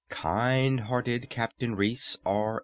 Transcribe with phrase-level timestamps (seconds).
[0.09, 2.59] Kind hearted CAPTAIN REECE, R.